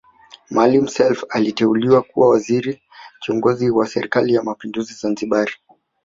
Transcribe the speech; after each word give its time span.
Maalim 0.51 0.87
Self 0.87 1.23
aliteuliwa 1.29 2.01
kuwa 2.01 2.29
waziri 2.29 2.81
kiongozi 3.19 3.69
wa 3.69 3.87
serikali 3.87 4.33
ya 4.33 4.43
mapinduzi 4.43 4.93
Zanzibari 4.93 5.51